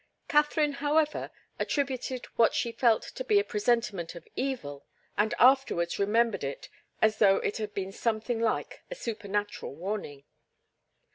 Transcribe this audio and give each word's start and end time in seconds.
Katharine, 0.27 0.71
however, 0.71 1.29
attributed 1.59 2.25
what 2.35 2.55
she 2.55 2.71
felt 2.71 3.03
to 3.03 3.37
a 3.37 3.43
presentiment 3.43 4.15
of 4.15 4.27
evil, 4.35 4.83
and 5.15 5.35
afterwards 5.37 5.99
remembered 5.99 6.43
it 6.43 6.69
as 7.03 7.19
though 7.19 7.35
it 7.37 7.57
had 7.57 7.75
been 7.75 7.91
something 7.91 8.39
like 8.41 8.81
a 8.89 8.95
supernatural 8.95 9.75
warning. 9.75 10.23